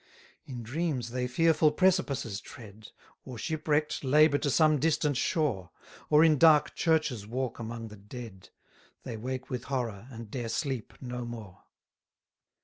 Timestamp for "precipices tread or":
1.71-3.37